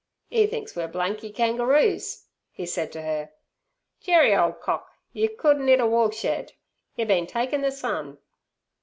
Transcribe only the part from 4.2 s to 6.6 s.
ole cock, yer couldn't 'it a woolshed!